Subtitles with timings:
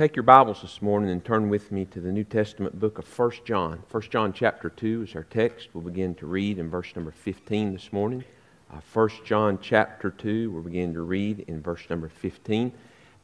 [0.00, 3.18] Take your Bibles this morning and turn with me to the New Testament book of
[3.18, 3.82] 1 John.
[3.90, 5.68] 1 John chapter 2 is our text.
[5.74, 8.24] We'll begin to read in verse number 15 this morning.
[8.72, 12.72] Uh, 1 John chapter 2, we'll begin to read in verse number 15.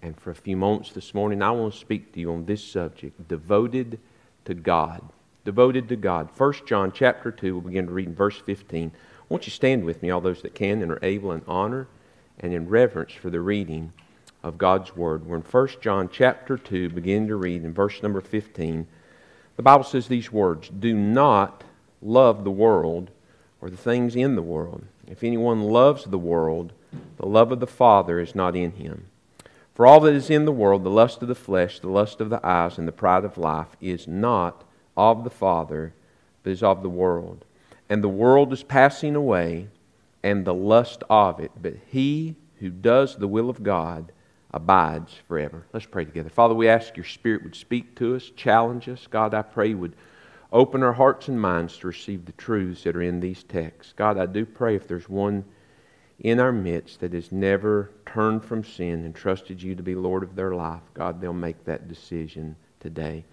[0.02, 2.62] And for a few moments this morning, I want to speak to you on this
[2.62, 3.98] subject devoted
[4.44, 5.00] to God.
[5.46, 6.28] Devoted to God.
[6.36, 8.92] 1 John chapter 2, we'll begin to read in verse 15.
[8.94, 11.88] I want you stand with me, all those that can and are able, in honor
[12.38, 13.94] and in reverence for the reading
[14.46, 15.26] of God's Word.
[15.26, 18.86] We're in 1 John chapter 2, begin to read in verse number 15.
[19.56, 21.64] The Bible says these words Do not
[22.00, 23.10] love the world
[23.60, 24.84] or the things in the world.
[25.08, 26.72] If anyone loves the world,
[27.16, 29.06] the love of the Father is not in him.
[29.74, 32.30] For all that is in the world, the lust of the flesh, the lust of
[32.30, 34.62] the eyes, and the pride of life, is not
[34.96, 35.92] of the Father,
[36.44, 37.44] but is of the world.
[37.88, 39.68] And the world is passing away,
[40.22, 41.50] and the lust of it.
[41.60, 44.12] But he who does the will of God
[44.56, 45.66] abides forever.
[45.74, 46.30] Let's pray together.
[46.30, 49.06] Father, we ask your Spirit would speak to us, challenge us.
[49.06, 49.94] God, I pray would
[50.50, 53.92] open our hearts and minds to receive the truths that are in these texts.
[53.94, 55.44] God, I do pray if there's one
[56.20, 60.22] in our midst that has never turned from sin and trusted you to be Lord
[60.22, 63.26] of their life, God, they'll make that decision today.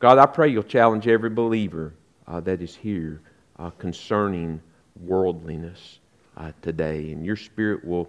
[0.00, 1.94] God, I pray you'll challenge every believer
[2.26, 3.20] uh, that is here
[3.60, 4.60] uh, concerning
[5.00, 6.00] worldliness
[6.36, 8.08] uh, today, and your Spirit will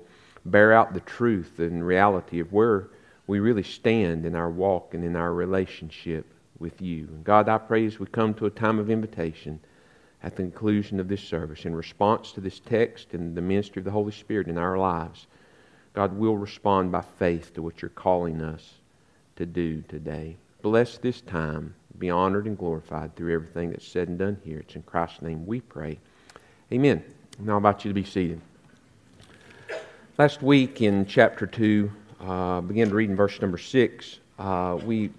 [0.51, 2.87] bear out the truth and reality of where
[3.27, 6.25] we really stand in our walk and in our relationship
[6.59, 7.07] with you.
[7.09, 9.59] And God, I pray as we come to a time of invitation
[10.23, 13.85] at the conclusion of this service, in response to this text and the ministry of
[13.85, 15.27] the Holy Spirit in our lives,
[15.93, 18.75] God will respond by faith to what you're calling us
[19.35, 20.37] to do today.
[20.61, 21.75] Bless this time.
[21.97, 24.59] Be honored and glorified through everything that's said and done here.
[24.59, 25.99] It's in Christ's name we pray.
[26.71, 27.03] Amen.
[27.39, 28.41] Now I invite you to be seated.
[30.17, 31.91] Last week in chapter 2,
[32.21, 35.11] uh, begin to read in verse number 6, uh, we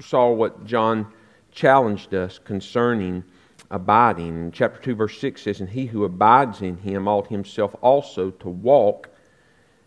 [0.00, 1.12] saw what John
[1.50, 3.24] challenged us concerning
[3.72, 4.52] abiding.
[4.52, 8.48] chapter 2, verse 6 says, And he who abides in him ought himself also to
[8.48, 9.08] walk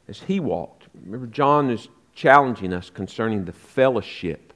[0.09, 0.87] as he walked.
[1.05, 4.51] Remember, John is challenging us concerning the fellowship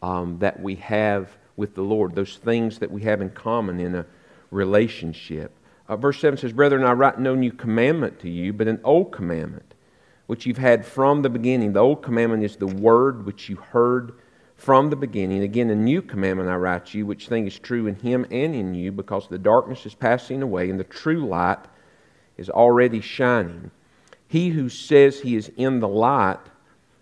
[0.00, 3.96] um, that we have with the Lord, those things that we have in common in
[3.96, 4.06] a
[4.52, 5.50] relationship.
[5.90, 9.10] Uh, verse 7 says, Brethren, I write no new commandment to you, but an old
[9.10, 9.74] commandment,
[10.28, 11.72] which you've had from the beginning.
[11.72, 14.12] The old commandment is the word which you heard
[14.54, 15.42] from the beginning.
[15.42, 18.72] Again, a new commandment I write you, which thing is true in him and in
[18.72, 21.58] you, because the darkness is passing away and the true light
[22.36, 23.72] is already shining.
[24.28, 26.38] He who says he is in the light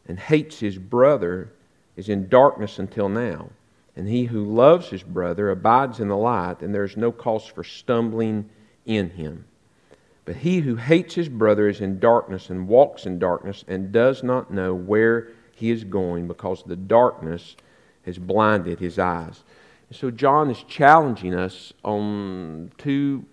[0.06, 1.52] and hates his brother
[1.94, 3.50] is in darkness until now.
[3.96, 7.44] And he who loves his brother abides in the light, and there is no cause
[7.44, 8.48] for stumbling
[8.88, 9.44] in him.
[10.24, 14.24] But he who hates his brother is in darkness and walks in darkness and does
[14.24, 17.56] not know where he is going because the darkness
[18.04, 19.44] has blinded his eyes.
[19.88, 23.24] And so John is challenging us on two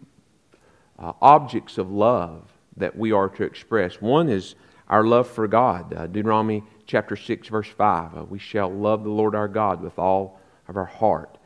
[0.97, 4.01] uh, objects of love that we are to express.
[4.01, 4.55] One is
[4.87, 5.93] our love for God.
[5.93, 8.17] Uh, Deuteronomy chapter 6, verse 5.
[8.17, 11.37] Uh, we shall love the Lord our God with all of our heart.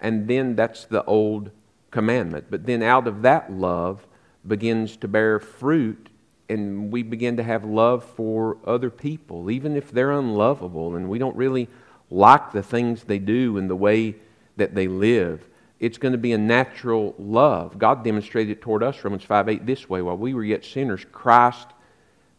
[0.00, 1.50] And then that's the old
[1.90, 2.46] commandment.
[2.50, 4.06] But then out of that love
[4.46, 6.08] begins to bear fruit,
[6.48, 11.18] and we begin to have love for other people, even if they're unlovable and we
[11.18, 11.68] don't really
[12.10, 14.16] like the things they do and the way
[14.56, 15.46] that they live.
[15.78, 17.78] It's going to be a natural love.
[17.78, 21.04] God demonstrated it toward us, Romans 5 8, this way while we were yet sinners,
[21.12, 21.68] Christ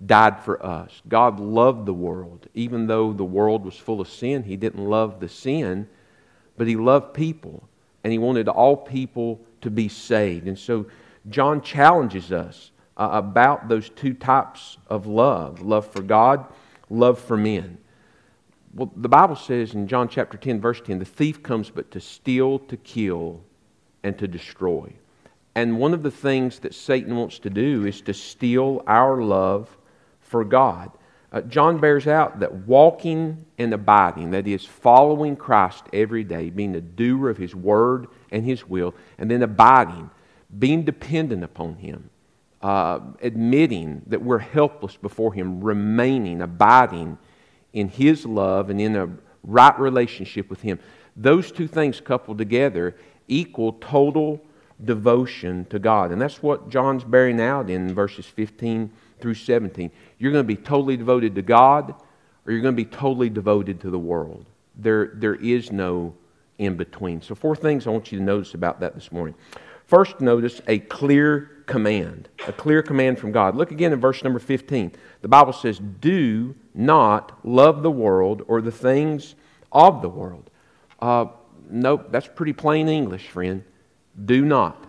[0.06, 1.02] died for us.
[1.08, 2.48] God loved the world.
[2.54, 5.88] Even though the world was full of sin, He didn't love the sin,
[6.58, 7.69] but He loved people
[8.04, 10.48] and he wanted all people to be saved.
[10.48, 10.86] And so
[11.30, 16.46] John challenges us uh, about those two types of love love for God,
[16.90, 17.78] love for men.
[18.74, 22.00] Well, the Bible says in John chapter 10, verse 10, the thief comes but to
[22.00, 23.42] steal, to kill,
[24.04, 24.94] and to destroy.
[25.56, 29.76] And one of the things that Satan wants to do is to steal our love
[30.22, 30.92] for God.
[31.32, 36.76] Uh, John bears out that walking and abiding, that is, following Christ every day, being
[36.76, 40.10] a doer of his word and his will, and then abiding,
[40.58, 42.10] being dependent upon him,
[42.62, 47.18] uh, admitting that we're helpless before him, remaining, abiding
[47.74, 49.10] in his love and in a
[49.44, 50.80] right relationship with him.
[51.16, 52.96] Those two things coupled together
[53.28, 54.42] equal total
[54.84, 56.12] devotion to God.
[56.12, 59.92] And that's what John's bearing out in verses 15 through 17.
[60.18, 61.96] You're going to be totally devoted to God
[62.46, 64.46] or you're going to be totally devoted to the world.
[64.76, 66.16] There, there is no
[66.58, 67.22] in between.
[67.22, 69.36] So, four things I want you to notice about that this morning.
[69.86, 73.56] First, notice a clear command, a clear command from God.
[73.56, 74.92] Look again in verse number 15.
[75.22, 79.36] The Bible says, Do not love the world or the things
[79.72, 80.50] of the world.
[81.00, 81.28] Uh,
[81.70, 83.64] nope, that's pretty plain English, friend.
[84.26, 84.86] Do not.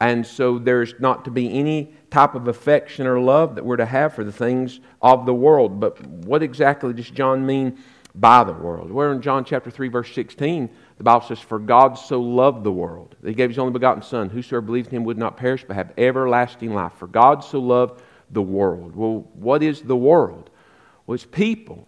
[0.00, 3.86] And so there's not to be any type of affection or love that we're to
[3.86, 5.80] have for the things of the world.
[5.80, 7.78] But what exactly does John mean
[8.14, 8.90] by the world?
[8.90, 12.72] Where in John chapter 3, verse 16, the Bible says, For God so loved the
[12.72, 15.64] world that he gave his only begotten Son, whosoever believed in him would not perish
[15.66, 16.92] but have everlasting life.
[16.98, 18.96] For God so loved the world.
[18.96, 20.50] Well, what is the world?
[21.06, 21.86] Well, it's people.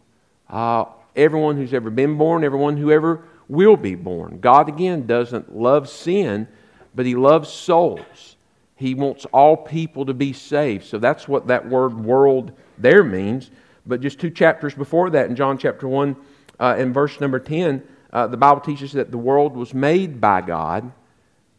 [0.49, 0.87] Uh,
[1.17, 4.39] everyone who's ever been born, everyone who ever will be born.
[4.41, 6.47] God, again, doesn't love sin,
[6.95, 8.37] but he loves souls.
[8.81, 10.87] He wants all people to be saved.
[10.87, 13.51] So that's what that word world there means.
[13.85, 16.17] But just two chapters before that, in John chapter 1
[16.59, 20.41] uh, and verse number 10, uh, the Bible teaches that the world was made by
[20.41, 20.91] God.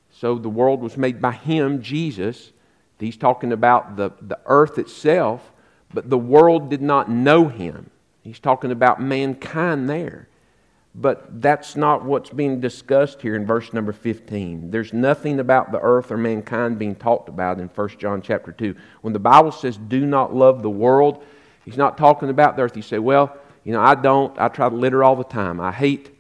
[0.10, 2.54] So the world was made by Him, Jesus.
[2.98, 5.52] He's talking about the, the earth itself,
[5.94, 7.92] but the world did not know Him.
[8.24, 10.28] He's talking about mankind there.
[10.94, 14.72] But that's not what's being discussed here in verse number 15.
[14.72, 18.76] There's nothing about the earth or mankind being talked about in 1 John chapter 2.
[19.02, 21.24] When the Bible says, do not love the world,
[21.64, 22.76] he's not talking about the earth.
[22.76, 24.38] You say, well, you know, I don't.
[24.38, 25.62] I try to litter all the time.
[25.62, 26.12] I hate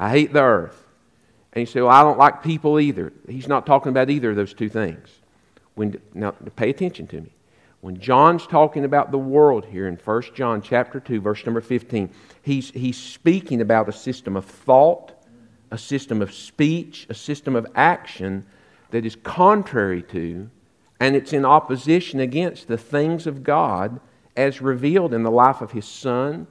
[0.00, 0.86] I hate the earth.
[1.52, 3.12] And you say, Well, I don't like people either.
[3.28, 5.08] He's not talking about either of those two things.
[5.74, 7.30] When, now, pay attention to me.
[7.80, 12.10] When John's talking about the world here in 1 John chapter 2, verse number 15,
[12.42, 15.12] he's, he's speaking about a system of thought,
[15.70, 18.44] a system of speech, a system of action
[18.90, 20.50] that is contrary to
[21.00, 23.98] and it's in opposition against the things of God
[24.36, 26.46] as revealed in the life of His Son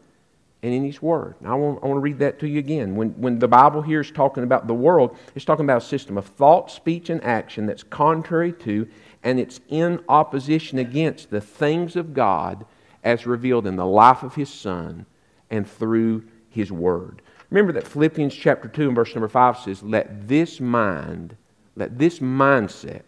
[0.64, 1.36] and in His Word.
[1.40, 2.96] Now, I want, I want to read that to you again.
[2.96, 6.18] When, when the Bible here is talking about the world, it's talking about a system
[6.18, 8.88] of thought, speech, and action that's contrary to
[9.24, 12.66] and it's in opposition against the things of God
[13.04, 15.06] as revealed in the life of His Son
[15.50, 17.22] and through His Word.
[17.50, 21.36] Remember that Philippians chapter 2 and verse number 5 says, Let this mind,
[21.76, 23.04] let this mindset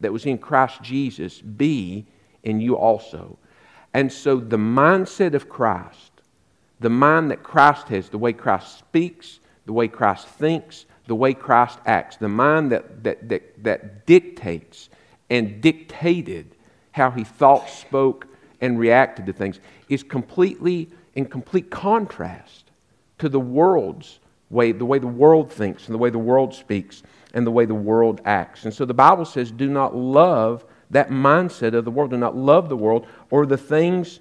[0.00, 2.06] that was in Christ Jesus be
[2.42, 3.38] in you also.
[3.94, 6.12] And so the mindset of Christ
[6.80, 11.32] the mind that Christ has, the way Christ speaks, the way Christ thinks, the way
[11.34, 14.90] Christ acts, the mind that, that, that, that dictates
[15.30, 16.54] and dictated
[16.92, 18.26] how he thought, spoke,
[18.60, 22.64] and reacted to things is completely in complete contrast
[23.18, 24.18] to the world's
[24.50, 27.02] way, the way the world thinks and the way the world speaks
[27.34, 28.64] and the way the world acts.
[28.64, 32.10] And so the Bible says, do not love that mindset of the world.
[32.10, 34.20] Do not love the world or the things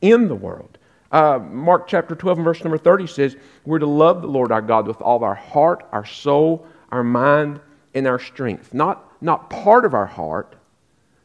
[0.00, 0.78] in the world.
[1.10, 4.62] Uh, Mark chapter 12 and verse number 30 says, We're to love the Lord our
[4.62, 7.60] God with all our heart, our soul, our mind,
[7.94, 8.74] and our strength.
[8.74, 10.54] Not, not part of our heart,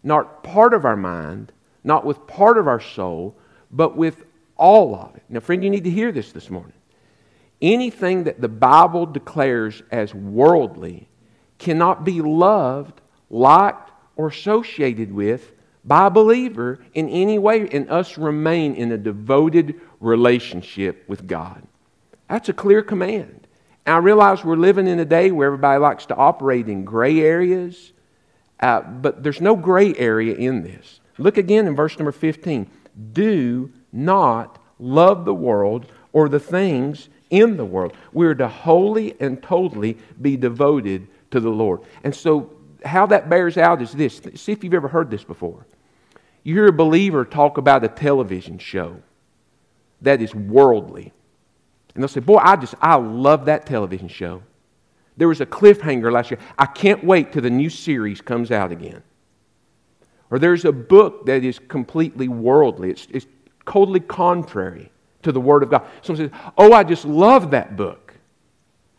[0.04, 1.52] not part of our mind,
[1.84, 3.36] not with part of our soul,
[3.70, 4.24] but with
[4.56, 5.24] all of it.
[5.28, 6.74] Now, friend, you need to hear this this morning.
[7.62, 11.10] Anything that the Bible declares as worldly
[11.58, 15.52] cannot be loved, liked, or associated with
[15.84, 21.64] by a believer in any way and us remain in a devoted relationship with God.
[22.30, 23.39] That's a clear command.
[23.90, 27.22] And I realize we're living in a day where everybody likes to operate in gray
[27.22, 27.92] areas,
[28.60, 31.00] uh, but there's no gray area in this.
[31.18, 32.70] Look again in verse number 15.
[33.14, 37.94] Do not love the world or the things in the world.
[38.14, 41.82] We're to wholly and totally be devoted to the Lord.
[42.04, 42.52] And so
[42.86, 44.22] how that bears out is this.
[44.36, 45.66] See if you've ever heard this before.
[46.44, 49.02] You hear a believer talk about a television show
[50.00, 51.12] that is worldly.
[52.00, 54.42] And they'll say, Boy, I just, I love that television show.
[55.18, 56.40] There was a cliffhanger last year.
[56.58, 59.04] I can't wait till the new series comes out again.
[60.32, 63.28] Or there's a book that is completely worldly, it's, it's
[63.66, 65.86] totally contrary to the Word of God.
[66.02, 68.14] Someone says, Oh, I just love that book.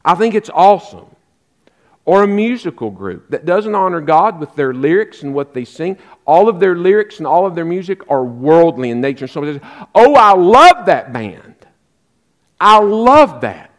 [0.05, 1.07] I think it's awesome
[2.05, 5.97] or a musical group that doesn't honor God with their lyrics and what they sing.
[6.27, 9.27] All of their lyrics and all of their music are worldly in nature.
[9.27, 11.55] Somebody says, Oh, I love that band.
[12.61, 13.71] I love that.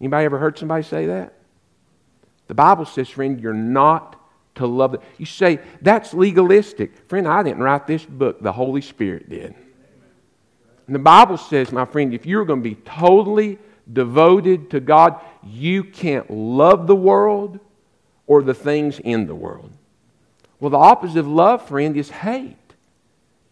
[0.00, 1.34] Anybody ever heard somebody say that?
[2.46, 4.16] The Bible says, friend, you're not
[4.54, 5.00] to love it.
[5.18, 7.08] You say, that's legalistic.
[7.08, 9.54] Friend, I didn't write this book, the Holy Spirit did.
[10.86, 13.58] And the Bible says, my friend, if you're going to be totally
[13.92, 17.60] devoted to God, you can't love the world
[18.26, 19.70] or the things in the world.
[20.60, 22.56] Well, the opposite of love, friend, is hate.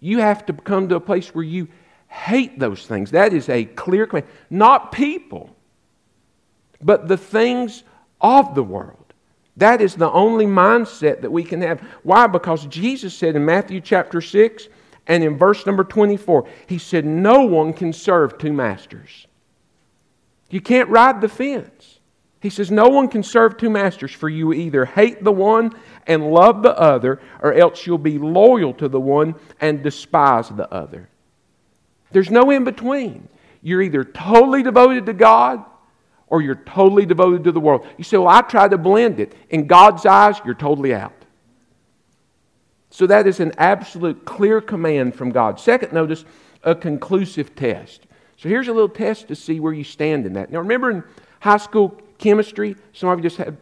[0.00, 1.68] You have to come to a place where you
[2.16, 3.10] hate those things.
[3.10, 4.26] That is a clear command.
[4.48, 5.54] Not people,
[6.82, 7.84] but the things
[8.20, 9.12] of the world.
[9.58, 11.80] That is the only mindset that we can have.
[12.02, 12.26] Why?
[12.26, 14.68] Because Jesus said in Matthew chapter 6
[15.06, 19.26] and in verse number 24, He said, No one can serve two masters.
[20.50, 22.00] You can't ride the fence.
[22.40, 25.72] He says, No one can serve two masters, for you either hate the one
[26.06, 30.70] and love the other, or else you'll be loyal to the one and despise the
[30.72, 31.08] other.
[32.10, 33.28] There's no in between.
[33.62, 35.64] You're either totally devoted to God
[36.28, 37.86] or you're totally devoted to the world.
[37.96, 39.34] You say, Well, I try to blend it.
[39.50, 41.12] In God's eyes, you're totally out.
[42.90, 45.60] So that is an absolute clear command from God.
[45.60, 46.24] Second, notice
[46.62, 48.06] a conclusive test.
[48.36, 50.50] So here's a little test to see where you stand in that.
[50.50, 51.04] Now, remember in
[51.40, 53.56] high school chemistry, some of you just had,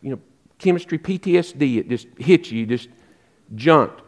[0.00, 0.20] you know,
[0.58, 1.78] chemistry PTSD.
[1.78, 2.88] It just hit you, you just
[3.54, 4.02] jumped.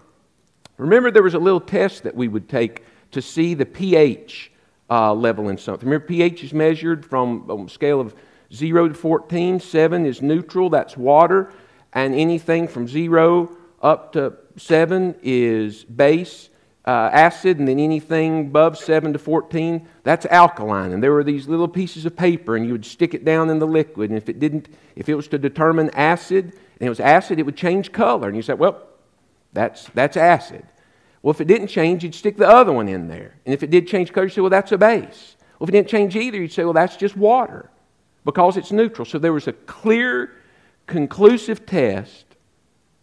[0.76, 4.52] Remember, there was a little test that we would take to see the pH
[4.90, 5.88] uh, level in something.
[5.88, 8.14] Remember, pH is measured from a scale of
[8.52, 9.60] 0 to 14.
[9.60, 11.52] 7 is neutral, that's water.
[11.92, 13.50] And anything from 0
[13.82, 16.48] up to 7 is base.
[16.86, 20.92] Uh, acid, and then anything above 7 to 14, that's alkaline.
[20.92, 23.58] And there were these little pieces of paper, and you would stick it down in
[23.58, 24.08] the liquid.
[24.08, 27.42] And if it didn't, if it was to determine acid, and it was acid, it
[27.42, 28.28] would change color.
[28.28, 28.82] And you said, well,
[29.52, 30.64] that's, that's acid.
[31.22, 33.34] Well, if it didn't change, you'd stick the other one in there.
[33.44, 35.36] And if it did change color, you'd say, well, that's a base.
[35.58, 37.70] Well, if it didn't change either, you'd say, well, that's just water
[38.24, 39.04] because it's neutral.
[39.04, 40.32] So there was a clear,
[40.86, 42.24] conclusive test,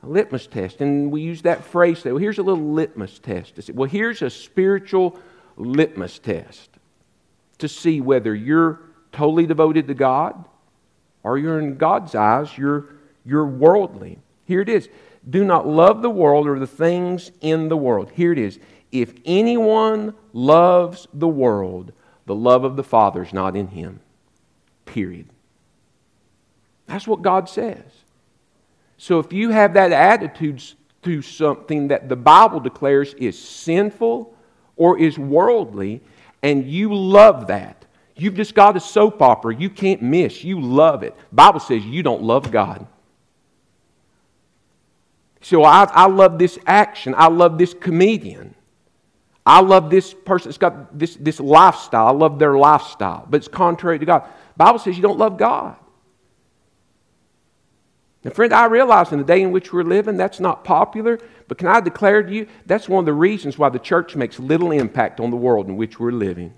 [0.02, 0.82] a litmus test.
[0.82, 3.70] And we use that phrase, say, well, here's a little litmus test.
[3.74, 5.20] Well, here's a spiritual
[5.56, 6.70] litmus test
[7.60, 8.82] to see whether you're
[9.12, 10.46] totally devoted to God
[11.24, 12.86] or you're in God's eyes, you're,
[13.26, 14.20] you're worldly.
[14.46, 14.90] Here it is.
[15.29, 18.12] Do not love the world or the things in the world.
[18.13, 18.60] Here it is.
[18.91, 21.91] If anyone loves the world,
[22.25, 24.00] the love of the Father is not in him.
[24.86, 25.27] Period.
[26.86, 27.84] That's what God says.
[28.98, 30.63] So if you have that attitude
[31.03, 34.34] to something that the Bible declares is sinful
[34.75, 36.01] or is worldly,
[36.41, 40.43] and you love that, you've just got a soap opera you can't miss.
[40.43, 41.15] You love it.
[41.31, 42.88] Bible says you don't love God.
[45.41, 47.13] So I, I love this action.
[47.17, 48.56] I love this comedian.
[49.46, 52.08] I love this person It's got this, this lifestyle.
[52.08, 54.27] I love their lifestyle, but it's contrary to God.
[54.58, 55.77] Bible says you don't love God.
[58.24, 61.17] Now, friend, I realize in the day in which we're living, that's not popular,
[61.48, 64.38] but can I declare to you, that's one of the reasons why the church makes
[64.38, 66.53] little impact on the world in which we're living.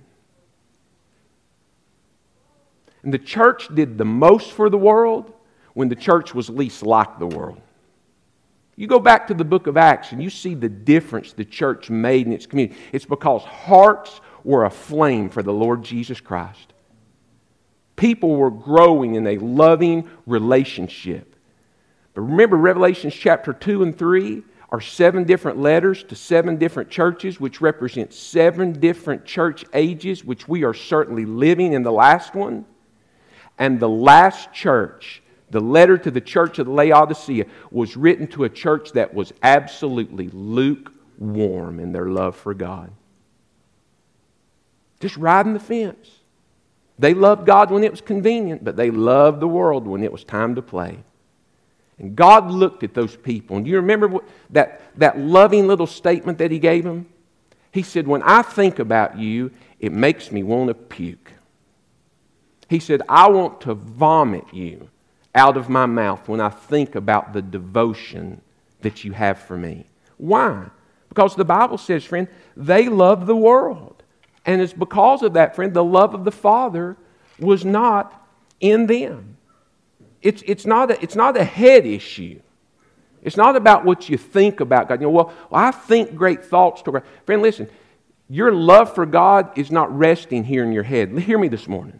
[3.03, 5.31] And the church did the most for the world
[5.73, 7.61] when the church was least like the world.
[8.79, 11.89] You go back to the book of Acts and you see the difference the church
[11.89, 12.79] made in its community.
[12.93, 16.71] It's because hearts were aflame for the Lord Jesus Christ.
[17.97, 21.35] People were growing in a loving relationship.
[22.13, 27.37] But remember, Revelations chapter 2 and 3 are seven different letters to seven different churches,
[27.37, 32.63] which represent seven different church ages, which we are certainly living in the last one.
[33.57, 35.21] And the last church
[35.51, 40.29] the letter to the church of Laodicea was written to a church that was absolutely
[40.29, 42.91] lukewarm in their love for God.
[44.99, 46.09] Just riding the fence.
[46.99, 50.23] They loved God when it was convenient, but they loved the world when it was
[50.23, 50.99] time to play.
[51.97, 53.57] And God looked at those people.
[53.57, 57.07] And you remember what, that, that loving little statement that He gave them?
[57.71, 61.33] He said, When I think about you, it makes me want to puke.
[62.67, 64.89] He said, I want to vomit you
[65.35, 68.41] out of my mouth when I think about the devotion
[68.81, 69.85] that you have for me.
[70.17, 70.67] Why?
[71.09, 74.03] Because the Bible says, friend, they love the world.
[74.45, 76.97] And it's because of that, friend, the love of the Father
[77.39, 78.27] was not
[78.59, 79.37] in them.
[80.21, 82.41] It's, it's, not, a, it's not a head issue.
[83.21, 85.01] It's not about what you think about God.
[85.01, 87.11] You know, well, I think great thoughts toward God.
[87.25, 87.69] Friend, listen,
[88.29, 91.17] your love for God is not resting here in your head.
[91.19, 91.99] Hear me this morning.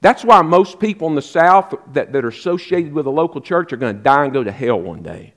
[0.00, 3.72] That's why most people in the South that, that are associated with a local church
[3.72, 5.34] are going to die and go to hell one day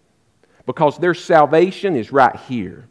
[0.66, 2.88] because their salvation is right here.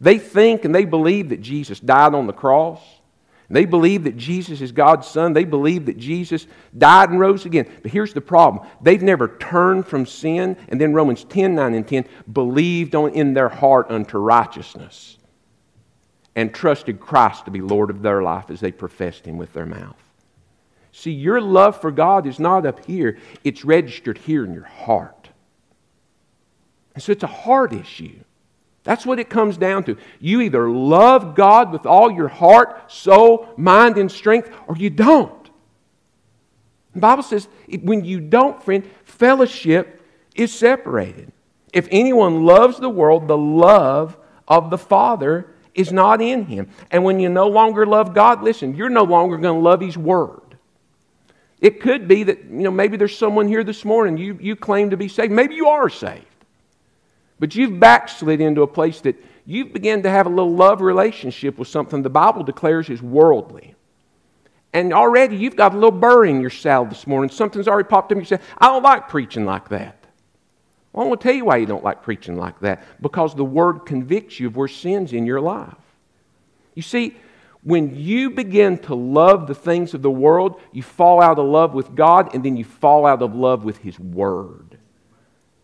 [0.00, 2.80] They think and they believe that Jesus died on the cross.
[3.50, 5.32] They believe that Jesus is God's Son.
[5.32, 6.46] They believe that Jesus
[6.76, 7.68] died and rose again.
[7.82, 11.86] But here's the problem they've never turned from sin, and then Romans 10 9 and
[11.86, 15.18] 10 believed on, in their heart unto righteousness
[16.36, 19.66] and trusted Christ to be Lord of their life as they professed Him with their
[19.66, 19.96] mouth.
[20.92, 25.30] See, your love for God is not up here, it's registered here in your heart.
[26.94, 28.18] And so it's a heart issue.
[28.82, 29.96] That's what it comes down to.
[30.20, 35.50] You either love God with all your heart, soul, mind, and strength, or you don't.
[36.94, 37.48] The Bible says
[37.82, 40.02] when you don't, friend, fellowship
[40.34, 41.30] is separated.
[41.72, 44.18] If anyone loves the world, the love
[44.48, 46.70] of the Father is not in him.
[46.90, 49.96] And when you no longer love God, listen, you're no longer going to love His
[49.96, 50.39] Word.
[51.60, 54.90] It could be that, you know, maybe there's someone here this morning, you, you claim
[54.90, 55.32] to be saved.
[55.32, 56.24] Maybe you are saved.
[57.38, 61.58] But you've backslid into a place that you've begun to have a little love relationship
[61.58, 63.74] with something the Bible declares is worldly.
[64.72, 67.30] And already you've got a little burr in your salad this morning.
[67.30, 69.96] Something's already popped up you say, I don't like preaching like that.
[70.92, 72.84] Well, I want to tell you why you don't like preaching like that.
[73.00, 75.74] Because the Word convicts you of where sin's in your life.
[76.74, 77.16] You see,
[77.62, 81.74] when you begin to love the things of the world, you fall out of love
[81.74, 84.78] with God and then you fall out of love with His Word.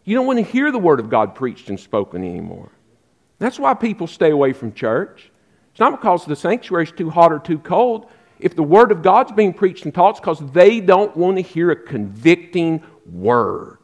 [0.04, 2.70] You don't want to hear the Word of God preached and spoken anymore.
[3.38, 5.30] That's why people stay away from church.
[5.70, 8.06] It's not because the sanctuary is too hot or too cold.
[8.38, 11.42] If the Word of God's being preached and taught, it's because they don't want to
[11.42, 13.78] hear a convicting Word.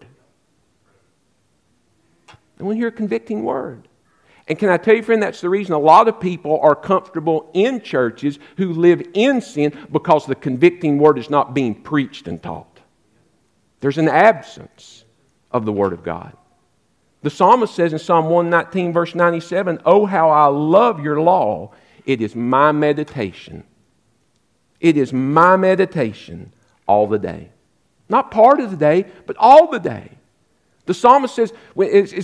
[2.57, 3.88] They want to hear a convicting Word.
[4.48, 7.50] And can I tell you, friend, that's the reason a lot of people are comfortable
[7.55, 12.42] in churches who live in sin because the convicting word is not being preached and
[12.42, 12.81] taught.
[13.81, 15.05] There's an absence
[15.50, 16.37] of the Word of God.
[17.22, 21.72] The psalmist says in Psalm 119, verse 97, Oh, how I love your law.
[22.05, 23.64] It is my meditation.
[24.81, 26.52] It is my meditation
[26.88, 27.50] all the day.
[28.09, 30.11] Not part of the day, but all the day.
[30.87, 31.52] The psalmist says,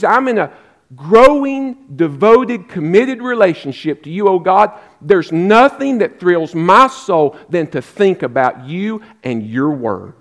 [0.04, 0.52] I'm in a
[0.96, 7.66] growing, devoted, committed relationship to you, oh God, there's nothing that thrills my soul than
[7.68, 10.14] to think about you and your word.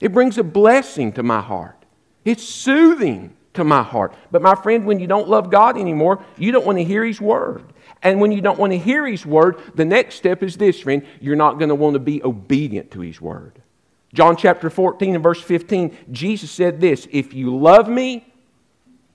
[0.00, 1.84] It brings a blessing to my heart,
[2.24, 4.14] it's soothing to my heart.
[4.30, 7.20] But my friend, when you don't love God anymore, you don't want to hear His
[7.20, 7.64] word.
[8.02, 11.04] And when you don't want to hear His word, the next step is this, friend
[11.20, 13.60] you're not going to want to be obedient to His word.
[14.14, 18.32] John chapter 14 and verse 15, Jesus said this If you love me,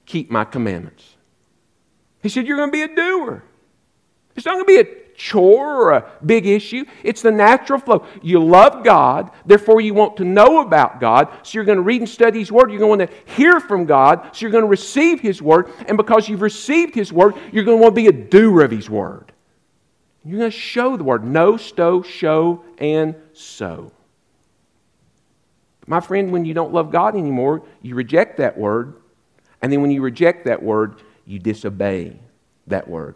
[0.05, 1.15] keep my commandments.
[2.21, 3.43] He said, You're going to be a doer.
[4.35, 6.85] It's not going to be a chore or a big issue.
[7.03, 8.05] It's the natural flow.
[8.21, 12.01] You love God, therefore you want to know about God, so you're going to read
[12.01, 12.71] and study His Word.
[12.71, 15.71] You're going to hear from God, so you're going to receive His Word.
[15.87, 18.71] And because you've received His Word, you're going to want to be a doer of
[18.71, 19.31] His Word.
[20.25, 21.23] You're going to show the Word.
[21.23, 23.91] Know, stow, show, and sow.
[25.85, 28.95] My friend, when you don't love God anymore, you reject that Word
[29.63, 32.19] and then when you reject that word, you disobey
[32.67, 33.15] that word.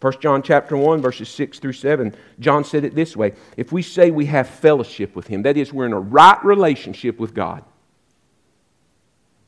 [0.00, 3.82] 1 John chapter 1 verses 6 through 7 John said it this way if we
[3.82, 7.64] say we have fellowship with him that is we're in a right relationship with God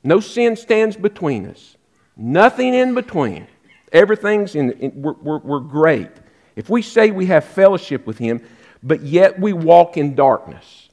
[0.02, 1.76] no sin stands between us
[2.16, 3.46] nothing in between
[3.92, 6.11] everything's in, in we're, we're, we're great
[6.56, 8.44] if we say we have fellowship with him
[8.83, 10.88] but yet we walk in darkness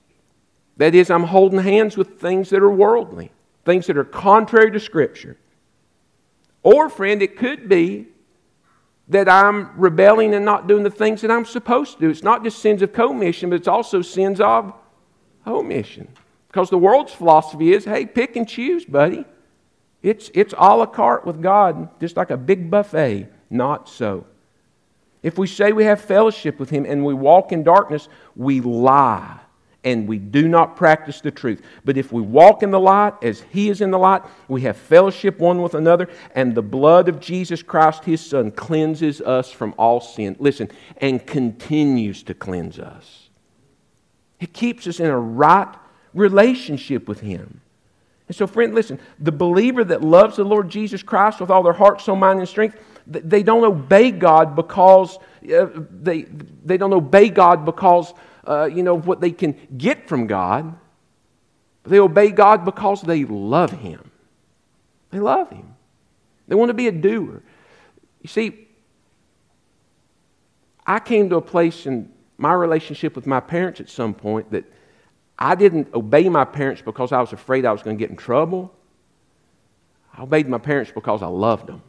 [0.78, 3.32] that is I'm holding hands with things that are worldly
[3.68, 5.38] things that are contrary to Scripture.
[6.64, 8.08] Or, friend, it could be
[9.10, 12.10] that I'm rebelling and not doing the things that I'm supposed to do.
[12.10, 14.74] It's not just sins of commission, but it's also sins of
[15.46, 16.08] omission.
[16.48, 19.26] Because the world's philosophy is hey, pick and choose, buddy.
[20.02, 23.28] It's, it's a la carte with God, just like a big buffet.
[23.50, 24.26] Not so.
[25.24, 29.40] If we say we have fellowship with Him and we walk in darkness, we lie
[29.88, 31.62] and we do not practice the truth.
[31.86, 34.76] But if we walk in the light as He is in the light, we have
[34.76, 39.74] fellowship one with another, and the blood of Jesus Christ, His Son, cleanses us from
[39.78, 40.36] all sin.
[40.40, 43.30] Listen, and continues to cleanse us.
[44.42, 45.74] It keeps us in a right
[46.14, 47.62] relationship with Him.
[48.28, 51.72] And so, friend, listen the believer that loves the Lord Jesus Christ with all their
[51.72, 55.18] heart, soul, mind, and strength, they don't obey God because
[55.50, 56.24] uh, they,
[56.66, 58.14] they don't obey God because
[58.48, 60.76] uh, you know, what they can get from God.
[61.84, 64.12] They obey God because they love Him.
[65.12, 65.76] They love Him.
[66.48, 67.44] They want to be a doer.
[68.22, 68.68] You see,
[70.86, 74.64] I came to a place in my relationship with my parents at some point that
[75.38, 78.16] I didn't obey my parents because I was afraid I was going to get in
[78.16, 78.74] trouble.
[80.14, 81.82] I obeyed my parents because I loved them.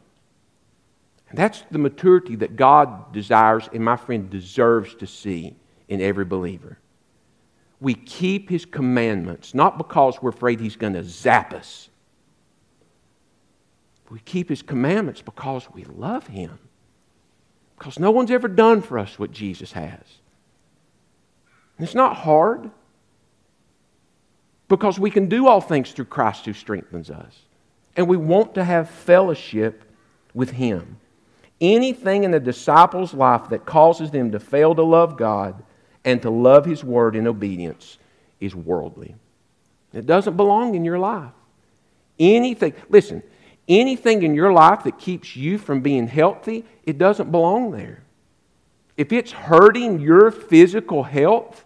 [1.29, 5.55] And that's the maturity that God desires and my friend deserves to see
[5.89, 6.77] in every believer.
[7.81, 11.89] We keep his commandments, not because we're afraid he's going to zap us.
[14.09, 16.57] We keep his commandments because we love him.
[17.77, 20.01] Because no one's ever done for us what Jesus has.
[21.77, 22.69] And it's not hard
[24.67, 27.33] because we can do all things through Christ who strengthens us.
[27.95, 29.83] And we want to have fellowship
[30.33, 30.97] with him.
[31.61, 35.63] Anything in the disciples' life that causes them to fail to love God
[36.09, 37.99] and to love His Word in obedience
[38.39, 39.15] is worldly.
[39.93, 41.31] It doesn't belong in your life.
[42.17, 43.21] Anything, listen,
[43.67, 48.01] anything in your life that keeps you from being healthy, it doesn't belong there.
[48.97, 51.63] If it's hurting your physical health,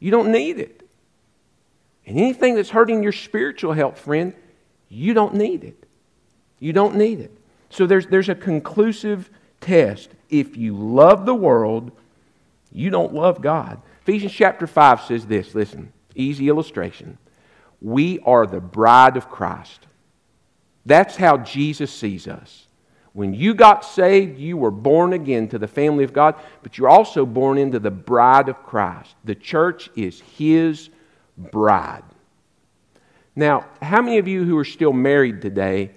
[0.00, 0.82] you don't need it.
[2.06, 4.34] And anything that's hurting your spiritual health, friend,
[4.88, 5.86] you don't need it.
[6.58, 7.30] You don't need it.
[7.70, 10.10] So there's, there's a conclusive test.
[10.28, 11.92] If you love the world,
[12.74, 13.80] you don't love God.
[14.02, 17.16] Ephesians chapter 5 says this listen, easy illustration.
[17.80, 19.86] We are the bride of Christ.
[20.84, 22.66] That's how Jesus sees us.
[23.14, 26.88] When you got saved, you were born again to the family of God, but you're
[26.88, 29.14] also born into the bride of Christ.
[29.24, 30.90] The church is His
[31.38, 32.02] bride.
[33.36, 35.92] Now, how many of you who are still married today,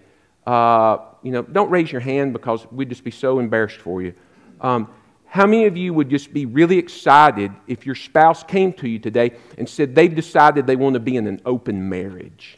[0.46, 4.14] uh, you know, don't raise your hand because we'd just be so embarrassed for you.
[4.62, 4.90] Um,
[5.28, 8.98] how many of you would just be really excited if your spouse came to you
[8.98, 12.58] today and said they've decided they want to be in an open marriage?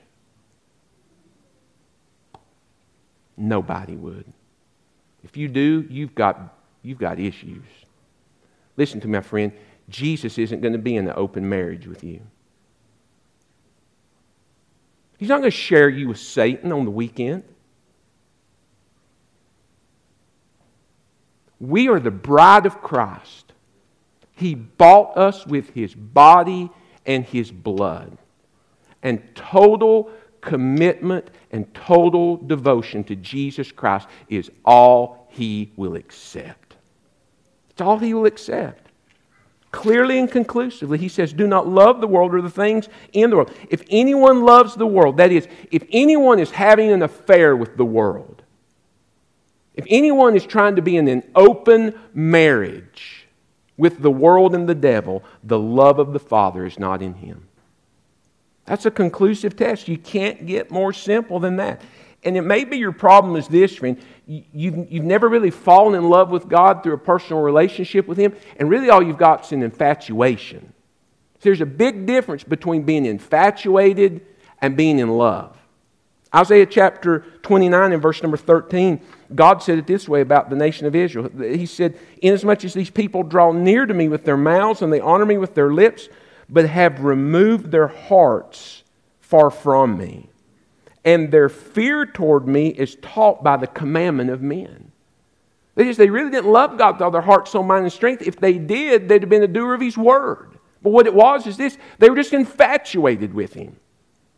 [3.35, 4.25] Nobody would.
[5.23, 7.65] If you do, you've got, you've got issues.
[8.77, 9.51] Listen to me, my friend.
[9.89, 12.21] Jesus isn't going to be in an open marriage with you.
[15.17, 17.43] He's not going to share you with Satan on the weekend.
[21.59, 23.53] We are the bride of Christ.
[24.33, 26.69] He bought us with his body
[27.05, 28.17] and his blood.
[29.03, 36.75] And total commitment and total devotion to Jesus Christ is all he will accept.
[37.69, 38.89] It's all he will accept.
[39.71, 43.35] Clearly and conclusively, he says, Do not love the world or the things in the
[43.35, 43.51] world.
[43.69, 47.85] If anyone loves the world, that is, if anyone is having an affair with the
[47.85, 48.41] world,
[49.79, 53.25] if anyone is trying to be in an open marriage
[53.77, 57.47] with the world and the devil, the love of the Father is not in him.
[58.65, 59.87] That's a conclusive test.
[59.87, 61.81] You can't get more simple than that.
[62.25, 63.97] And it may be your problem is this, friend.
[64.27, 68.35] You've, you've never really fallen in love with God through a personal relationship with Him,
[68.57, 70.73] and really all you've got is an infatuation.
[71.35, 74.25] So there's a big difference between being infatuated
[74.61, 75.57] and being in love.
[76.33, 79.01] Isaiah chapter 29 and verse number 13,
[79.33, 81.29] God said it this way about the nation of Israel.
[81.39, 84.99] He said, Inasmuch as these people draw near to me with their mouths and they
[84.99, 86.07] honor me with their lips,
[86.47, 88.83] but have removed their hearts
[89.19, 90.29] far from me.
[91.03, 94.91] And their fear toward me is taught by the commandment of men.
[95.75, 98.21] They just they really didn't love God with all their heart, soul, mind, and strength.
[98.21, 100.59] If they did, they'd have been a doer of his word.
[100.81, 103.77] But what it was is this they were just infatuated with him.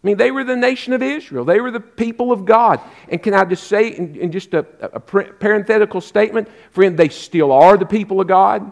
[0.03, 1.45] I mean, they were the nation of Israel.
[1.45, 2.79] They were the people of God.
[3.07, 7.51] And can I just say, in, in just a, a parenthetical statement, friend, they still
[7.51, 8.71] are the people of God.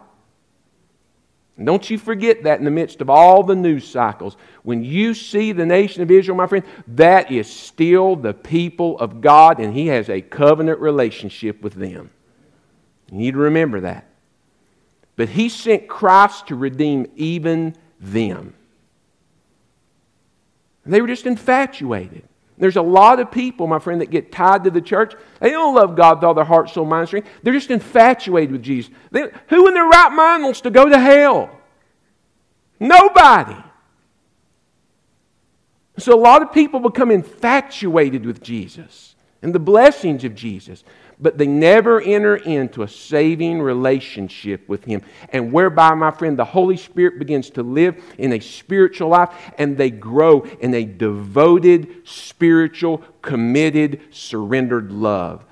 [1.56, 4.38] And don't you forget that in the midst of all the news cycles.
[4.64, 9.22] When you see the nation of Israel, my friend, that is still the people of
[9.22, 12.10] God, and He has a covenant relationship with them.
[13.12, 14.08] You need to remember that.
[15.16, 18.56] But He sent Christ to redeem even them.
[20.92, 22.24] They were just infatuated.
[22.58, 25.14] There's a lot of people, my friend, that get tied to the church.
[25.40, 27.30] They don't love God with all their heart, soul, mind, strength.
[27.42, 28.92] They're just infatuated with Jesus.
[29.12, 31.50] They, who in their right mind wants to go to hell?
[32.80, 33.56] Nobody.
[35.98, 40.84] So a lot of people become infatuated with Jesus and the blessings of Jesus
[41.20, 45.02] but they never enter into a saving relationship with Him.
[45.30, 49.78] And whereby, my friend, the Holy Spirit begins to live in a spiritual life and
[49.78, 55.46] they grow in a devoted, spiritual, committed, surrendered love.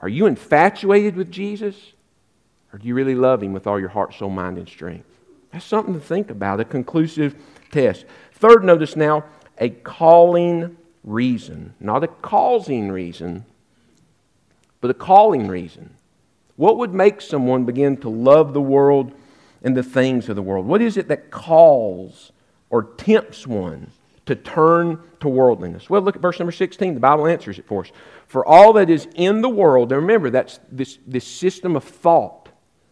[0.00, 1.76] Are you infatuated with Jesus?
[2.72, 5.06] Or do you really love Him with all your heart, soul, mind, and strength?
[5.52, 7.36] That's something to think about, a conclusive
[7.70, 8.06] test.
[8.32, 9.24] Third, notice now
[9.58, 13.44] a calling reason, not a causing reason,
[14.82, 15.94] but a calling reason.
[16.56, 19.12] What would make someone begin to love the world
[19.62, 20.66] and the things of the world?
[20.66, 22.32] What is it that calls
[22.68, 23.92] or tempts one
[24.26, 25.88] to turn to worldliness?
[25.88, 26.94] Well, look at verse number 16.
[26.94, 27.92] The Bible answers it for us.
[28.26, 32.48] For all that is in the world, and remember, that's this, this system of thought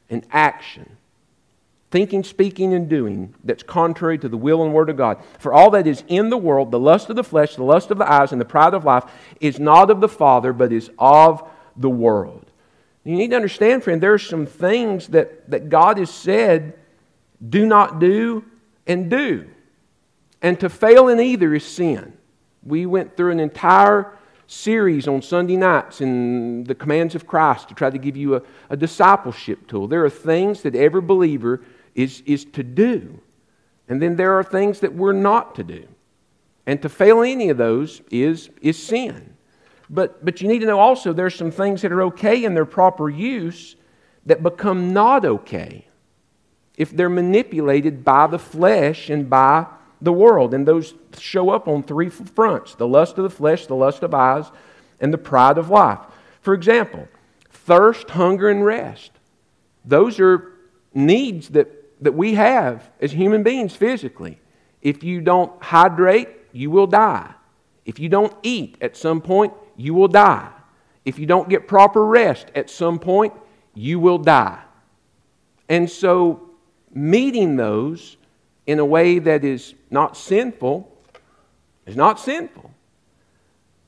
[0.09, 0.97] and action,
[1.91, 5.21] thinking, speaking, and doing that's contrary to the will and word of God.
[5.41, 7.99] For all that is in the world, the lust of the flesh, the lust of
[7.99, 11.43] the eyes, and the pride of life, is not of the Father, but is of
[11.81, 12.51] the world.
[13.05, 16.75] You need to understand, friend, there are some things that, that God has said
[17.49, 18.45] do not do
[18.87, 19.49] and do.
[20.43, 22.13] And to fail in either is sin.
[22.63, 24.17] We went through an entire
[24.47, 28.43] series on Sunday nights in the commands of Christ to try to give you a,
[28.69, 29.87] a discipleship tool.
[29.87, 31.63] There are things that every believer
[31.95, 33.21] is, is to do.
[33.89, 35.87] And then there are things that we're not to do.
[36.67, 39.30] And to fail any of those is, is sin.
[39.91, 42.65] But, but you need to know also there's some things that are okay in their
[42.65, 43.75] proper use
[44.25, 45.89] that become not okay
[46.77, 49.67] if they're manipulated by the flesh and by
[50.01, 50.55] the world.
[50.55, 54.15] And those show up on three fronts the lust of the flesh, the lust of
[54.15, 54.47] eyes,
[55.01, 55.99] and the pride of life.
[56.41, 57.09] For example,
[57.51, 59.11] thirst, hunger, and rest.
[59.85, 60.53] Those are
[60.95, 61.69] needs that,
[62.03, 64.39] that we have as human beings physically.
[64.83, 67.35] If you don't hydrate, you will die.
[67.85, 70.51] If you don't eat at some point, you will die.
[71.05, 73.33] If you don't get proper rest at some point,
[73.75, 74.61] you will die.
[75.69, 76.51] And so,
[76.93, 78.17] meeting those
[78.67, 80.91] in a way that is not sinful
[81.87, 82.71] is not sinful.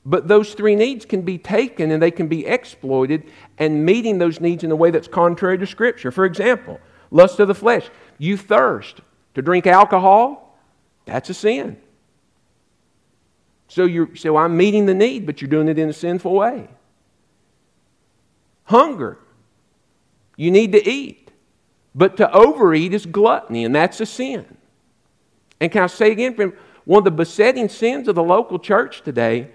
[0.05, 4.41] But those three needs can be taken and they can be exploited, and meeting those
[4.41, 6.11] needs in a way that's contrary to Scripture.
[6.11, 6.79] For example,
[7.11, 7.89] lust of the flesh.
[8.17, 9.01] You thirst
[9.35, 10.57] to drink alcohol,
[11.05, 11.77] that's a sin.
[13.73, 16.31] So you say, well, I'm meeting the need, but you're doing it in a sinful
[16.31, 16.67] way.
[18.65, 19.17] Hunger.
[20.37, 21.31] You need to eat.
[21.95, 24.57] But to overeat is gluttony, and that's a sin.
[25.59, 26.53] And can I say again,
[26.85, 29.49] one of the besetting sins of the local church today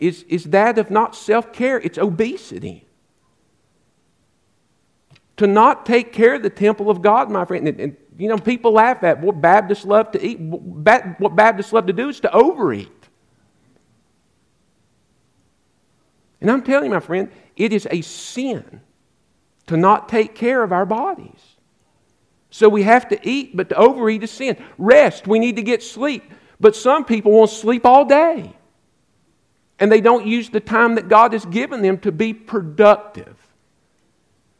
[0.00, 2.86] is, is that of not self care, it's obesity.
[5.36, 7.68] To not take care of the temple of God, my friend.
[7.68, 10.40] And, and you know, people laugh at what Baptists love to eat.
[10.40, 13.03] What Baptists love to do is to overeat.
[16.40, 18.80] And I'm telling you, my friend, it is a sin
[19.66, 21.40] to not take care of our bodies.
[22.50, 24.56] So we have to eat, but to overeat is sin.
[24.78, 26.22] Rest, we need to get sleep.
[26.60, 28.52] But some people want to sleep all day.
[29.80, 33.36] And they don't use the time that God has given them to be productive.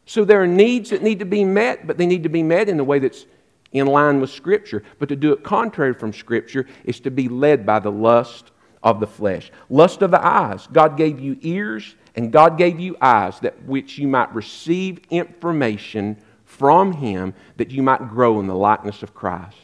[0.07, 2.69] So there are needs that need to be met, but they need to be met
[2.69, 3.27] in a way that's
[3.73, 4.83] in line with Scripture.
[4.99, 8.51] But to do it contrary from Scripture is to be led by the lust
[8.85, 9.51] of the flesh.
[9.68, 10.68] Lust of the eyes.
[10.70, 16.16] God gave you ears and God gave you eyes that which you might receive information
[16.44, 19.57] from him that you might grow in the likeness of Christ.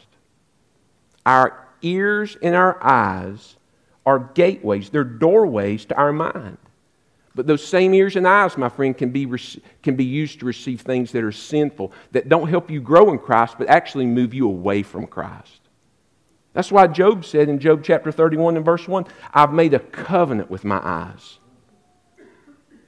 [1.25, 3.55] Our ears and our eyes
[4.05, 6.57] are gateways, they're doorways to our mind.
[7.33, 9.25] But those same ears and eyes, my friend, can be,
[9.81, 13.19] can be used to receive things that are sinful, that don't help you grow in
[13.19, 15.60] Christ, but actually move you away from Christ.
[16.53, 20.49] That's why Job said in Job chapter 31 and verse 1 I've made a covenant
[20.49, 21.37] with my eyes.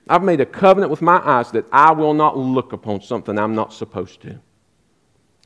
[0.08, 3.56] I've made a covenant with my eyes that I will not look upon something I'm
[3.56, 4.40] not supposed to.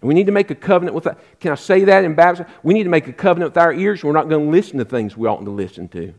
[0.02, 1.08] We need to make a covenant with.
[1.40, 2.52] Can I say that in baptism?
[2.64, 4.04] We need to make a covenant with our ears.
[4.04, 6.14] We're not going to listen to things we oughtn't to listen to.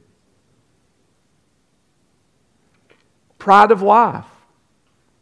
[3.39, 4.27] Pride of life.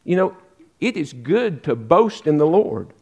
[0.05, 0.37] You know,
[0.81, 2.93] it is good to boast in the Lord.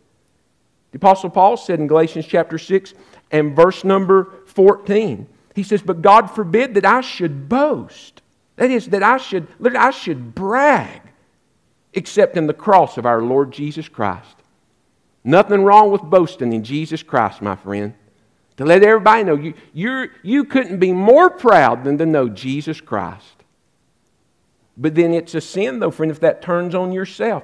[0.90, 2.94] The Apostle Paul said in Galatians chapter 6,
[3.34, 5.26] and verse number 14.
[5.56, 8.22] He says, But God forbid that I should boast.
[8.54, 11.02] That is, that I should, I should brag,
[11.92, 14.36] except in the cross of our Lord Jesus Christ.
[15.24, 17.94] Nothing wrong with boasting in Jesus Christ, my friend.
[18.58, 22.80] To let everybody know you, you're, you couldn't be more proud than to know Jesus
[22.80, 23.42] Christ.
[24.76, 27.42] But then it's a sin, though, friend, if that turns on yourself.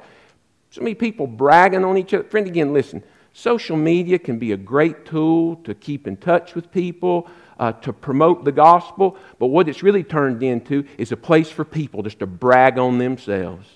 [0.70, 2.22] So many people bragging on each other.
[2.22, 3.02] Friend, again, listen.
[3.32, 7.92] Social media can be a great tool to keep in touch with people, uh, to
[7.92, 12.18] promote the gospel, but what it's really turned into is a place for people just
[12.18, 13.68] to brag on themselves.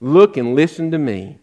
[0.00, 1.38] Look and listen to me.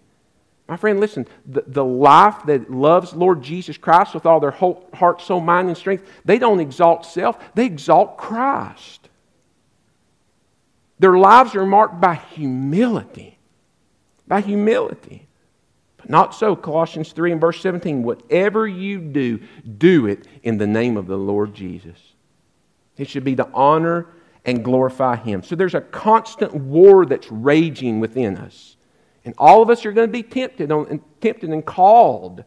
[0.67, 4.87] My friend, listen, the, the life that loves Lord Jesus Christ with all their whole
[4.93, 9.09] heart, soul, mind, and strength, they don't exalt self, they exalt Christ.
[10.99, 13.39] Their lives are marked by humility.
[14.27, 15.28] By humility.
[16.09, 16.55] Not so.
[16.55, 18.01] Colossians 3 and verse 17.
[18.01, 19.39] Whatever you do,
[19.77, 21.97] do it in the name of the Lord Jesus.
[22.97, 24.07] It should be to honor
[24.43, 25.43] and glorify Him.
[25.43, 28.75] So there's a constant war that's raging within us.
[29.23, 32.43] And all of us are going to be tempted, on, tempted and called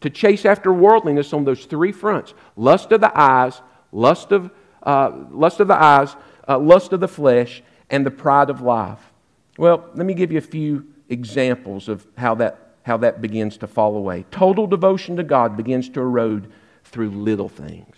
[0.00, 4.52] to chase after worldliness on those three fronts lust of the eyes, lust of,
[4.84, 6.14] uh, lust of the eyes,
[6.48, 9.12] uh, lust of the flesh, and the pride of life.
[9.58, 13.66] Well, let me give you a few examples of how that how that begins to
[13.66, 14.24] fall away.
[14.30, 16.52] Total devotion to God begins to erode
[16.84, 17.96] through little things.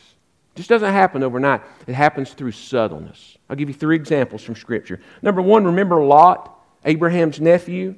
[0.55, 3.37] It just doesn't happen overnight, it happens through subtleness.
[3.51, 5.01] I'll give you three examples from Scripture.
[5.21, 7.97] Number one, remember Lot, Abraham's nephew?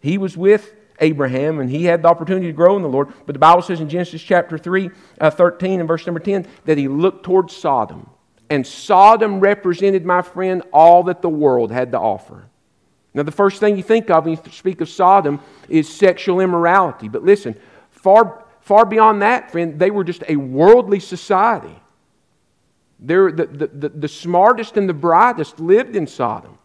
[0.00, 3.12] He was with Abraham and he had the opportunity to grow in the Lord.
[3.26, 4.90] But the Bible says in Genesis chapter 3,
[5.20, 8.08] uh, 13 and verse number 10 that he looked towards Sodom.
[8.50, 12.46] And Sodom represented, my friend, all that the world had to offer.
[13.14, 17.08] Now, the first thing you think of when you speak of Sodom is sexual immorality.
[17.08, 17.54] But listen,
[17.90, 21.78] far, far beyond that, friend, they were just a worldly society.
[23.00, 26.58] The, the, the, the smartest and the brightest lived in Sodom.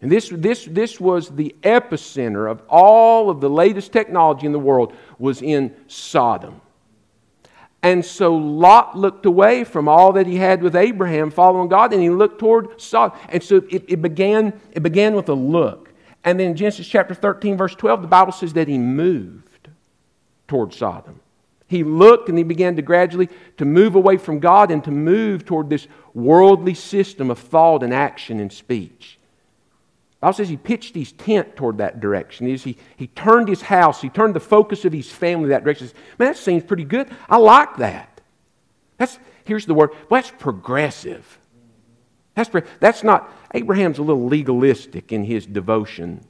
[0.00, 4.58] And this, this, this was the epicenter of all of the latest technology in the
[4.58, 6.60] world was in Sodom.
[7.82, 12.00] And so Lot looked away from all that he had with Abraham following God, and
[12.00, 13.18] he looked toward Sodom.
[13.28, 15.92] And so it, it, began, it began with a look.
[16.24, 19.68] And then in Genesis chapter 13, verse 12, the Bible says that he moved
[20.46, 21.20] toward Sodom.
[21.66, 25.44] He looked and he began to gradually to move away from God and to move
[25.44, 29.18] toward this worldly system of thought and action and speech.
[30.22, 32.46] Bible says he pitched his tent toward that direction.
[32.46, 35.90] He, he turned his house, he turned the focus of his family that direction.
[36.16, 37.10] Man, that seems pretty good.
[37.28, 38.20] I like that.
[38.98, 41.40] That's, here's the word, well, that's progressive.
[42.36, 46.24] That's, that's not, Abraham's a little legalistic in his devotion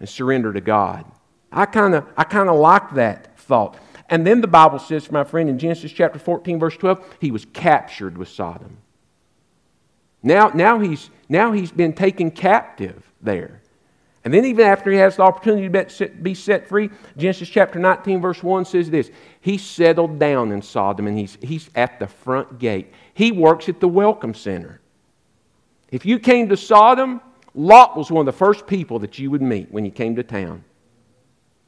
[0.00, 1.04] and surrender to God.
[1.52, 3.76] I kind of I kind of like that thought.
[4.08, 7.44] And then the Bible says, my friend, in Genesis chapter 14, verse 12, he was
[7.52, 8.78] captured with Sodom.
[10.22, 13.60] Now, now, he's, now he's been taken captive there.
[14.26, 18.20] And then, even after he has the opportunity to be set free, Genesis chapter 19,
[18.20, 22.58] verse 1 says this He settled down in Sodom and he's, he's at the front
[22.58, 22.92] gate.
[23.14, 24.80] He works at the Welcome Center.
[25.92, 27.20] If you came to Sodom,
[27.54, 30.24] Lot was one of the first people that you would meet when you came to
[30.24, 30.50] town.
[30.50, 30.64] And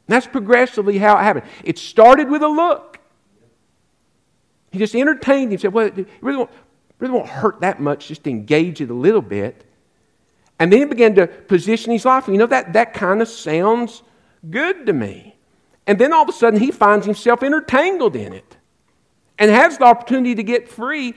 [0.09, 1.47] that's progressively how it happened.
[1.63, 2.99] It started with a look.
[4.73, 5.61] He just entertained him.
[5.61, 6.51] Said, "Well, it really won't,
[6.99, 8.09] really won't hurt that much.
[8.09, 9.65] Just engage it a little bit."
[10.59, 12.27] And then he began to position his life.
[12.27, 14.03] You know that that kind of sounds
[14.51, 15.37] good to me.
[15.87, 18.57] And then all of a sudden, he finds himself entangled in it,
[19.39, 21.15] and has the opportunity to get free.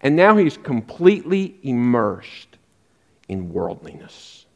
[0.00, 2.58] And now he's completely immersed
[3.28, 4.46] in worldliness.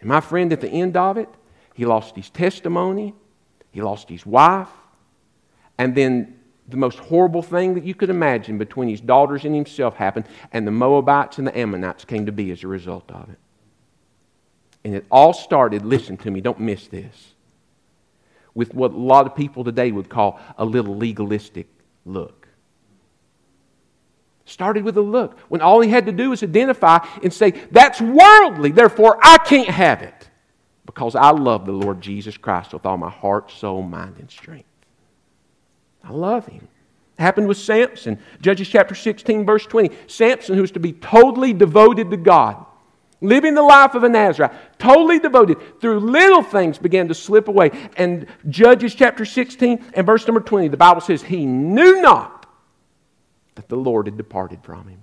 [0.00, 1.28] And my friend, at the end of it,
[1.74, 3.14] he lost his testimony,
[3.70, 4.68] he lost his wife,
[5.78, 6.38] and then
[6.68, 10.66] the most horrible thing that you could imagine between his daughters and himself happened, and
[10.66, 13.38] the Moabites and the Ammonites came to be as a result of it.
[14.84, 17.34] And it all started, listen to me, don't miss this,
[18.54, 21.66] with what a lot of people today would call a little legalistic
[22.04, 22.38] look
[24.48, 28.00] started with a look when all he had to do was identify and say, That's
[28.00, 30.28] worldly, therefore I can't have it
[30.86, 34.68] because I love the Lord Jesus Christ with all my heart, soul, mind, and strength.
[36.02, 36.66] I love him.
[37.18, 39.94] It happened with Samson, Judges chapter 16, verse 20.
[40.06, 42.64] Samson, who was to be totally devoted to God,
[43.20, 47.70] living the life of a Nazarite, totally devoted, through little things began to slip away.
[47.96, 52.46] And Judges chapter 16 and verse number 20, the Bible says, He knew not
[53.54, 55.00] that the Lord had departed from him.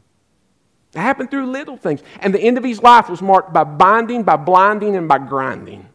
[0.93, 2.01] It happened through little things.
[2.21, 5.89] And the end of his life was marked by binding, by blinding, and by grinding.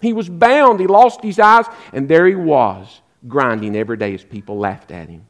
[0.00, 4.24] He was bound, he lost his eyes, and there he was, grinding every day as
[4.24, 5.26] people laughed at him.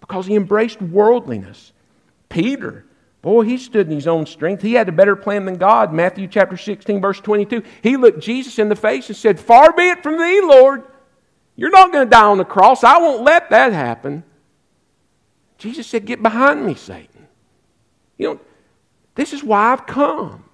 [0.00, 1.72] Because he embraced worldliness.
[2.28, 2.84] Peter,
[3.22, 4.62] boy, he stood in his own strength.
[4.62, 5.92] He had a better plan than God.
[5.92, 7.62] Matthew chapter 16, verse 22.
[7.82, 10.84] He looked Jesus in the face and said, Far be it from thee, Lord.
[11.56, 12.84] You're not going to die on the cross.
[12.84, 14.24] I won't let that happen.
[15.58, 17.26] Jesus said, Get behind me, Satan.
[18.18, 18.40] You know,
[19.14, 20.44] this is why I've come.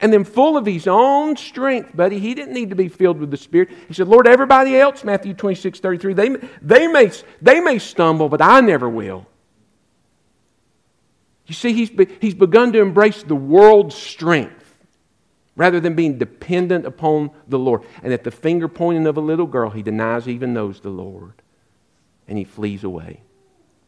[0.00, 3.30] And then, full of his own strength, buddy, he didn't need to be filled with
[3.30, 3.70] the Spirit.
[3.86, 6.28] He said, Lord, everybody else, Matthew 26, 33, they,
[6.60, 9.28] they, may, they may stumble, but I never will.
[11.46, 14.76] You see, he's, be, he's begun to embrace the world's strength
[15.56, 17.82] rather than being dependent upon the Lord.
[18.02, 20.90] And at the finger pointing of a little girl, he denies he even knows the
[20.90, 21.42] Lord.
[22.26, 23.22] And he flees away.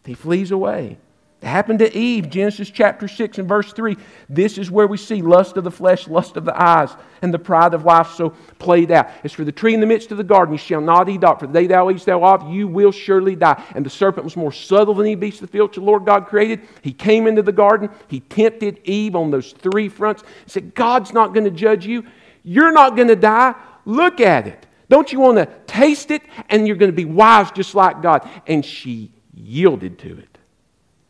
[0.05, 0.98] He flees away.
[1.45, 3.99] It happened to Eve, Genesis chapter 6 and verse 3.
[4.30, 6.88] This is where we see lust of the flesh, lust of the eyes,
[7.20, 9.11] and the pride of life so played out.
[9.22, 11.40] As for the tree in the midst of the garden, you shall not eat of,
[11.40, 13.62] for the day thou eatest thereof, you will surely die.
[13.74, 16.07] And the serpent was more subtle than any beast of the field which the Lord
[16.07, 16.62] God created.
[16.80, 21.12] He came into the garden, he tempted Eve on those three fronts, He said, God's
[21.12, 22.07] not going to judge you.
[22.42, 23.55] You're not going to die.
[23.84, 24.66] Look at it.
[24.88, 26.22] Don't you want to taste it?
[26.49, 28.26] And you're going to be wise just like God.
[28.47, 30.34] And she yielded to it.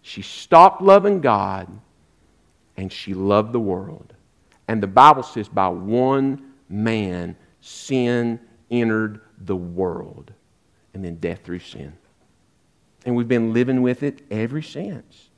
[0.07, 1.67] She stopped loving God
[2.77, 4.13] and she loved the world.
[4.69, 8.39] And the Bible says, by one man, sin
[8.71, 10.31] entered the world,
[10.93, 11.95] and then death through sin.
[13.07, 15.31] And we've been living with it ever since.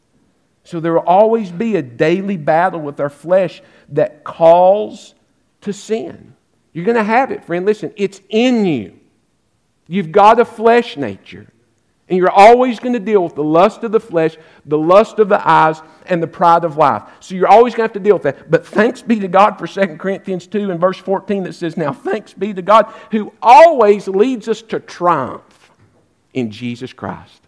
[0.65, 5.15] So there will always be a daily battle with our flesh that calls
[5.61, 6.35] to sin.
[6.73, 7.65] You're going to have it, friend.
[7.65, 8.99] Listen, it's in you.
[9.87, 11.47] You've got a flesh nature.
[12.09, 15.29] And you're always going to deal with the lust of the flesh, the lust of
[15.29, 17.03] the eyes, and the pride of life.
[17.19, 18.49] So you're always going to have to deal with that.
[18.49, 21.93] But thanks be to God for 2 Corinthians 2 and verse 14 that says, Now
[21.93, 25.73] thanks be to God who always leads us to triumph
[26.33, 27.43] in Jesus Christ.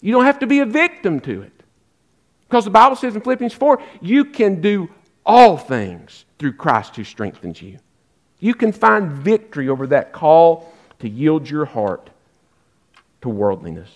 [0.00, 1.52] You don't have to be a victim to it.
[2.48, 4.88] Because the Bible says in Philippians 4, you can do
[5.26, 7.78] all things through Christ who strengthens you.
[8.38, 12.10] You can find victory over that call to yield your heart
[13.24, 13.88] to worldliness.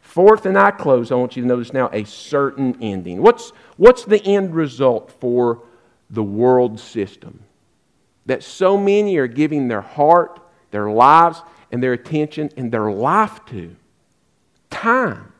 [0.00, 3.20] Fourth, and I close, I want you to notice now a certain ending.
[3.20, 5.62] What's, what's the end result for
[6.08, 7.40] the world system?
[8.26, 10.38] That so many are giving their heart,
[10.70, 11.42] their lives,
[11.72, 13.74] and their attention and their life to.
[14.70, 15.32] Time.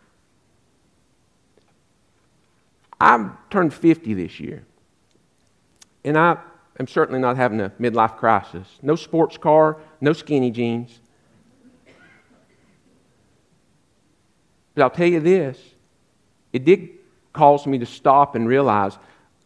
[3.01, 4.65] I turned 50 this year.
[6.05, 6.39] And I
[6.81, 8.67] am certainly not having a midlife crisis.
[8.83, 10.99] No sports car, no skinny jeans.
[14.75, 15.59] But I'll tell you this
[16.53, 16.91] it did
[17.33, 18.97] cause me to stop and realize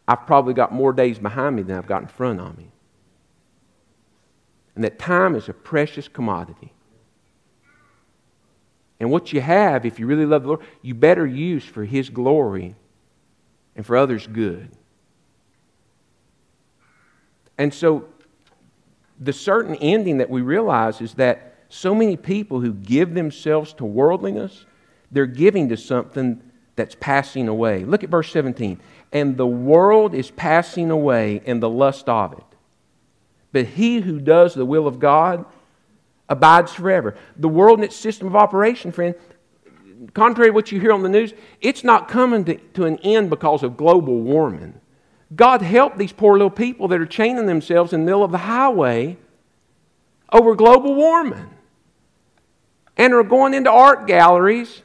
[0.07, 2.71] I've probably got more days behind me than I've got in front of me.
[4.75, 6.71] And that time is a precious commodity.
[8.99, 12.09] And what you have, if you really love the Lord, you better use for His
[12.09, 12.75] glory
[13.75, 14.69] and for others' good.
[17.57, 18.05] And so,
[19.19, 23.85] the certain ending that we realize is that so many people who give themselves to
[23.85, 24.65] worldliness
[25.11, 26.41] they're giving to something
[26.75, 27.83] that's passing away.
[27.83, 28.79] Look at verse 17.
[29.11, 32.43] And the world is passing away and the lust of it.
[33.51, 35.45] But he who does the will of God
[36.29, 37.15] abides forever.
[37.35, 39.15] The world and its system of operation, friend,
[40.13, 43.29] contrary to what you hear on the news, it's not coming to, to an end
[43.29, 44.79] because of global warming.
[45.35, 48.39] God help these poor little people that are chaining themselves in the middle of the
[48.39, 49.17] highway
[50.31, 51.49] over global warming
[52.97, 54.81] and are going into art galleries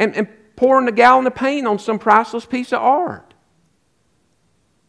[0.00, 0.26] and, and
[0.56, 3.34] pouring a gallon of paint on some priceless piece of art.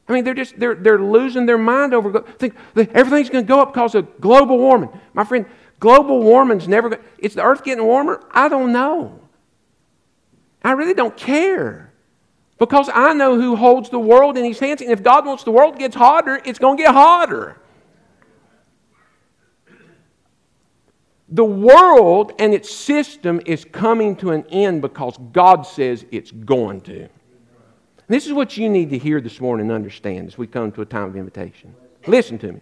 [0.08, 3.62] I mean, they're just they're, they're losing their mind over think everything's going to go
[3.62, 4.90] up because of global warming.
[5.14, 5.46] My friend,
[5.80, 7.04] global warming's never going.
[7.20, 8.24] Is the Earth getting warmer?
[8.32, 9.20] I don't know.
[10.64, 11.94] I really don't care
[12.58, 15.52] because I know who holds the world in His hands, and if God wants the
[15.52, 17.58] world gets hotter, it's going to get hotter.
[21.32, 26.82] The world and its system is coming to an end because God says it's going
[26.82, 27.08] to.
[28.08, 30.82] this is what you need to hear this morning and understand as we come to
[30.82, 31.74] a time of invitation.
[32.06, 32.60] Listen to me.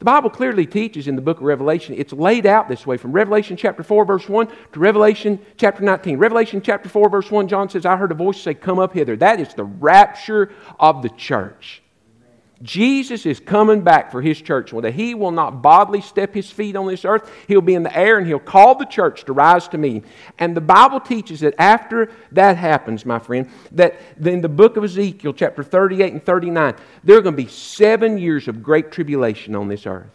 [0.00, 3.12] The Bible clearly teaches in the book of Revelation, it's laid out this way from
[3.12, 6.18] Revelation chapter 4, verse 1 to Revelation chapter 19.
[6.18, 9.14] Revelation chapter 4, verse 1, John says, I heard a voice say, Come up hither.
[9.14, 10.50] That is the rapture
[10.80, 11.81] of the church.
[12.62, 14.72] Jesus is coming back for his church.
[14.72, 17.30] One day he will not bodily step his feet on this earth.
[17.48, 20.04] He'll be in the air and he'll call the church to rise to meet him.
[20.38, 24.84] And the Bible teaches that after that happens, my friend, that in the book of
[24.84, 29.56] Ezekiel, chapter 38 and 39, there are going to be seven years of great tribulation
[29.56, 30.10] on this earth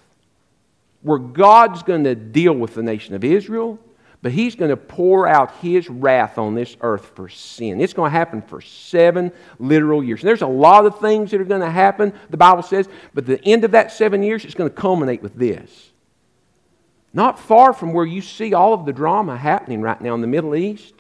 [1.02, 3.80] where God's going to deal with the nation of Israel
[4.22, 7.80] but he's going to pour out his wrath on this earth for sin.
[7.80, 10.22] It's going to happen for seven literal years.
[10.22, 13.26] And there's a lot of things that are going to happen, the Bible says, but
[13.26, 15.92] the end of that seven years is going to culminate with this.
[17.14, 20.28] Not far from where you see all of the drama happening right now in the
[20.28, 20.94] Middle East,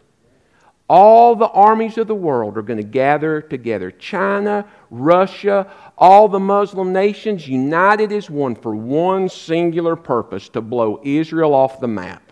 [0.90, 3.92] all the armies of the world are going to gather together.
[3.92, 11.02] China, Russia, all the Muslim nations united as one for one singular purpose to blow
[11.04, 12.27] Israel off the map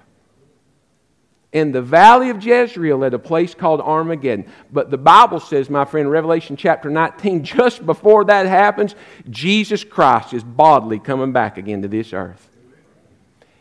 [1.55, 4.45] in the valley of Jezreel at a place called Armageddon.
[4.73, 8.93] But the Bible says, my friend, Revelation chapter 19, just before that happens,
[9.29, 12.49] Jesus Christ is bodily coming back again to this earth.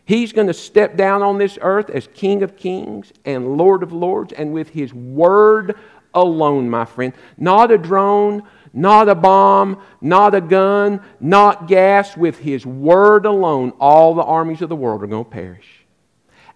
[0.05, 3.93] He's going to step down on this earth as King of Kings and Lord of
[3.93, 5.79] Lords, and with His Word
[6.13, 7.13] alone, my friend.
[7.39, 8.43] Not a drone,
[8.73, 12.17] not a bomb, not a gun, not gas.
[12.17, 15.84] With His Word alone, all the armies of the world are going to perish.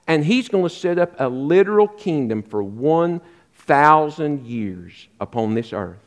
[0.09, 5.99] And he's going to set up a literal kingdom for 1,000 years upon this earth.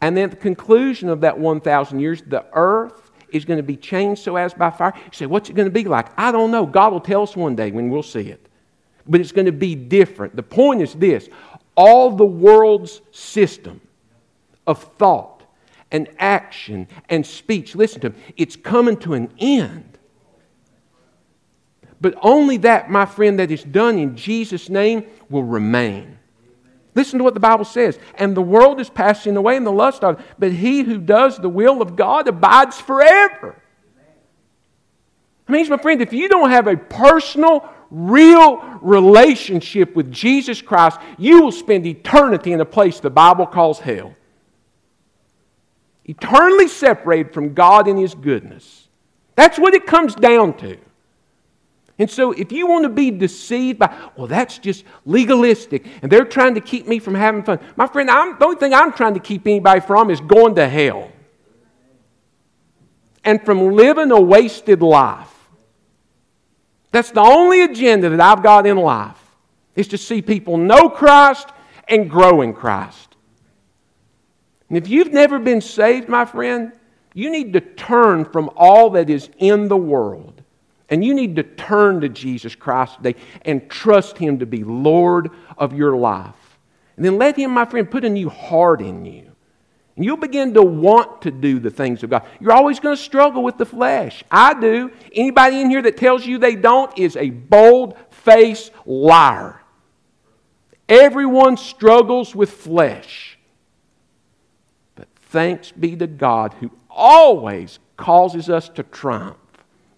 [0.00, 3.76] And then at the conclusion of that 1,000 years, the earth is going to be
[3.76, 4.92] changed so as by fire.
[4.96, 6.16] You say, what's it going to be like?
[6.16, 6.64] I don't know.
[6.64, 8.48] God will tell us one day when we'll see it.
[9.06, 10.36] But it's going to be different.
[10.36, 11.28] The point is this
[11.76, 13.80] all the world's system
[14.66, 15.42] of thought
[15.90, 19.93] and action and speech, listen to him, it's coming to an end.
[22.04, 26.18] But only that, my friend, that is done in Jesus' name will remain.
[26.94, 27.98] Listen to what the Bible says.
[28.16, 31.38] And the world is passing away and the lust of it, but he who does
[31.38, 33.56] the will of God abides forever.
[35.48, 41.00] I mean, my friend, if you don't have a personal real relationship with Jesus Christ,
[41.16, 44.14] you will spend eternity in a place the Bible calls hell.
[46.04, 48.88] Eternally separated from God and His goodness.
[49.36, 50.76] That's what it comes down to.
[51.98, 56.24] And so, if you want to be deceived by, well, that's just legalistic, and they're
[56.24, 57.60] trying to keep me from having fun.
[57.76, 60.68] My friend, I'm, the only thing I'm trying to keep anybody from is going to
[60.68, 61.12] hell
[63.22, 65.30] and from living a wasted life.
[66.90, 69.18] That's the only agenda that I've got in life,
[69.76, 71.48] is to see people know Christ
[71.88, 73.16] and grow in Christ.
[74.68, 76.72] And if you've never been saved, my friend,
[77.12, 80.43] you need to turn from all that is in the world
[80.94, 85.32] and you need to turn to Jesus Christ today and trust Him to be Lord
[85.58, 86.60] of your life.
[86.94, 89.32] And then let Him, my friend, put a new heart in you.
[89.96, 92.24] And you'll begin to want to do the things of God.
[92.38, 94.22] You're always going to struggle with the flesh.
[94.30, 94.92] I do.
[95.12, 99.60] Anybody in here that tells you they don't is a bold faced liar.
[100.88, 103.36] Everyone struggles with flesh.
[104.94, 109.38] But thanks be to God who always causes us to triumph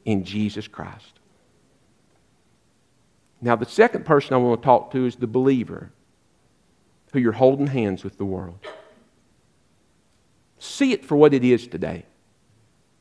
[0.06, 1.20] in Jesus Christ.
[3.42, 5.90] Now, the second person I want to talk to is the believer
[7.12, 8.58] who you're holding hands with the world.
[10.58, 12.06] See it for what it is today.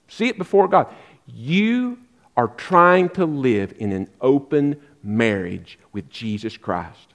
[0.09, 0.93] See it before God.
[1.25, 1.99] You
[2.35, 7.13] are trying to live in an open marriage with Jesus Christ.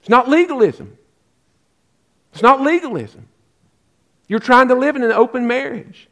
[0.00, 0.96] It's not legalism.
[2.32, 3.26] It's not legalism.
[4.28, 6.08] You're trying to live in an open marriage.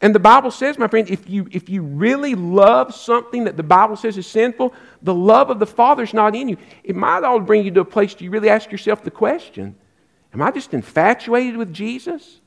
[0.00, 3.62] And the Bible says, my friend, if you, if you really love something that the
[3.62, 6.56] Bible says is sinful, the love of the Father is not in you.
[6.82, 9.76] It might all bring you to a place where you really ask yourself the question
[10.32, 12.40] Am I just infatuated with Jesus?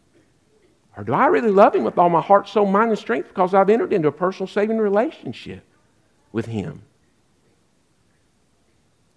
[0.97, 3.53] Or do I really love Him with all my heart, soul, mind, and strength because
[3.53, 5.63] I've entered into a personal saving relationship
[6.31, 6.81] with Him?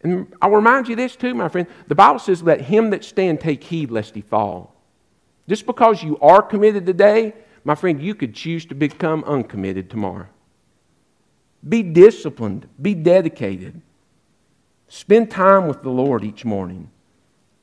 [0.02, 1.66] And I'll remind you this too, my friend.
[1.88, 4.74] The Bible says, Let him that stand take heed lest he fall.
[5.48, 7.34] Just because you are committed today
[7.64, 10.28] my friend, you could choose to become uncommitted tomorrow.
[11.66, 13.80] Be disciplined, be dedicated.
[14.88, 16.90] Spend time with the Lord each morning.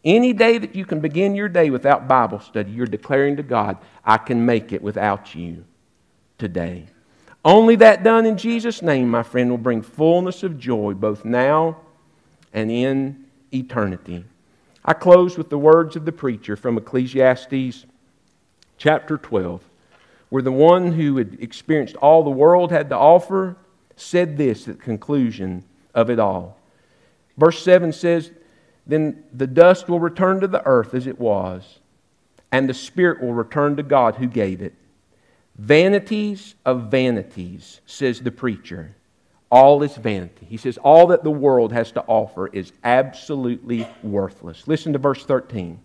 [0.03, 3.77] Any day that you can begin your day without Bible study, you're declaring to God,
[4.05, 5.65] I can make it without you
[6.37, 6.85] today.
[7.43, 11.77] Only that done in Jesus' name, my friend, will bring fullness of joy both now
[12.53, 14.25] and in eternity.
[14.85, 17.85] I close with the words of the preacher from Ecclesiastes
[18.77, 19.61] chapter 12
[20.29, 23.55] where the one who had experienced all the world had to offer
[23.95, 25.63] said this at the conclusion
[25.93, 26.57] of it all.
[27.37, 28.31] Verse 7 says,
[28.85, 31.79] Then the dust will return to the earth as it was,
[32.51, 34.73] and the spirit will return to God who gave it.
[35.55, 38.95] Vanities of vanities, says the preacher.
[39.49, 40.45] All is vanity.
[40.47, 44.67] He says, All that the world has to offer is absolutely worthless.
[44.67, 45.79] Listen to verse 13.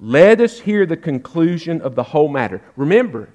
[0.00, 2.60] Let us hear the conclusion of the whole matter.
[2.76, 3.28] Remember,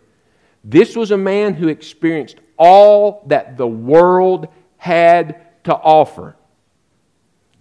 [0.66, 4.47] this was a man who experienced all that the world
[4.78, 6.36] had to offer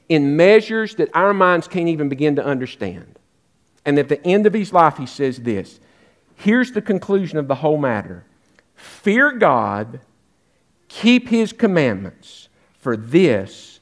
[0.09, 3.19] in measures that our minds can't even begin to understand.
[3.85, 5.81] And at the end of his life, he says this
[6.37, 8.25] here's the conclusion of the whole matter
[8.75, 10.01] Fear God,
[10.89, 12.49] keep his commandments,
[12.79, 13.81] for this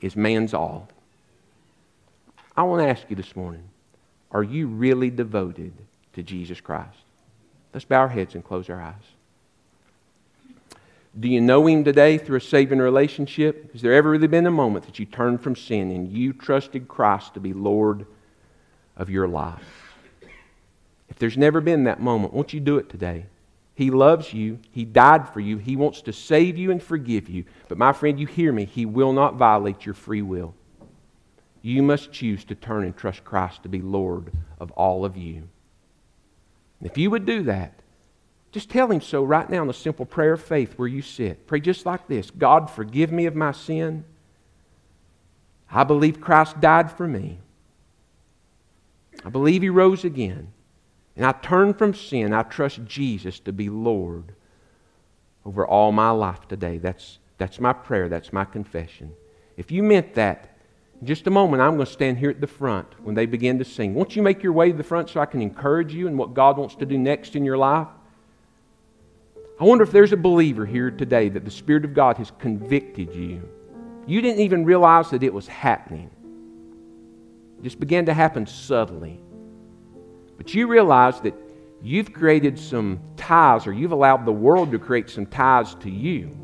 [0.00, 0.88] is man's all.
[2.56, 3.68] I want to ask you this morning
[4.30, 5.74] are you really devoted
[6.14, 7.03] to Jesus Christ?
[7.74, 8.94] Let's bow our heads and close our eyes.
[11.18, 13.72] Do you know Him today through a saving relationship?
[13.72, 16.88] Has there ever really been a moment that you turned from sin and you trusted
[16.88, 18.06] Christ to be Lord
[18.96, 19.94] of your life?
[21.08, 23.26] If there's never been that moment, won't you do it today?
[23.74, 24.60] He loves you.
[24.70, 25.58] He died for you.
[25.58, 27.44] He wants to save you and forgive you.
[27.68, 28.64] But my friend, you hear me.
[28.64, 30.54] He will not violate your free will.
[31.60, 35.48] You must choose to turn and trust Christ to be Lord of all of you.
[36.82, 37.80] If you would do that,
[38.52, 41.46] just tell him so right now in the simple prayer of faith where you sit.
[41.46, 44.04] Pray just like this God, forgive me of my sin.
[45.70, 47.38] I believe Christ died for me.
[49.24, 50.52] I believe he rose again.
[51.16, 52.32] And I turn from sin.
[52.32, 54.34] I trust Jesus to be Lord
[55.44, 56.78] over all my life today.
[56.78, 58.08] That's, that's my prayer.
[58.08, 59.12] That's my confession.
[59.56, 60.53] If you meant that,
[61.00, 63.58] in just a moment, I'm going to stand here at the front when they begin
[63.58, 63.94] to sing.
[63.94, 66.34] Won't you make your way to the front so I can encourage you in what
[66.34, 67.88] God wants to do next in your life?
[69.60, 73.14] I wonder if there's a believer here today that the Spirit of God has convicted
[73.14, 73.48] you.
[74.06, 76.10] You didn't even realize that it was happening.
[77.58, 79.20] It just began to happen subtly.
[80.36, 81.34] But you realize that
[81.82, 86.36] you've created some ties, or you've allowed the world to create some ties to you.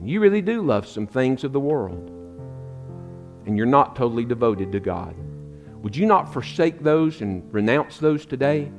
[0.00, 2.08] And you really do love some things of the world,
[3.44, 5.14] and you're not totally devoted to God,
[5.82, 8.72] would you not forsake those and renounce those today?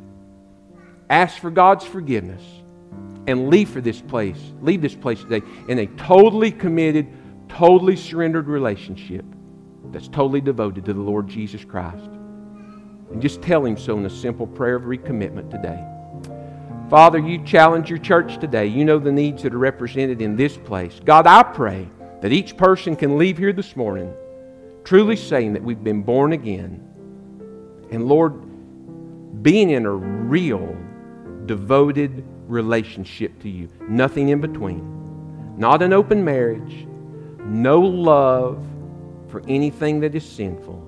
[1.11, 2.41] Ask for God's forgiveness
[3.27, 7.07] and leave for this place, leave this place today in a totally committed,
[7.47, 9.25] totally surrendered relationship
[9.91, 12.09] that's totally devoted to the Lord Jesus Christ.
[13.11, 15.85] And just tell Him so in a simple prayer of recommitment today.
[16.91, 18.67] Father, you challenge your church today.
[18.67, 20.99] You know the needs that are represented in this place.
[21.05, 21.87] God, I pray
[22.19, 24.13] that each person can leave here this morning
[24.83, 26.85] truly saying that we've been born again.
[27.91, 30.75] And Lord, being in a real,
[31.45, 33.69] devoted relationship to you.
[33.87, 35.57] Nothing in between.
[35.57, 36.85] Not an open marriage.
[37.45, 38.61] No love
[39.29, 40.85] for anything that is sinful.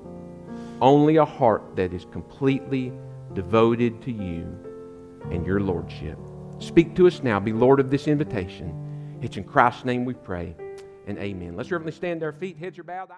[0.81, 2.91] Only a heart that is completely
[3.33, 4.72] devoted to you
[5.31, 6.17] and your lordship.
[6.59, 7.39] Speak to us now.
[7.39, 9.19] Be Lord of this invitation.
[9.21, 10.55] It's in Christ's name we pray.
[11.07, 11.55] And amen.
[11.55, 12.57] Let's reverently stand our feet.
[12.57, 13.09] Heads are bowed.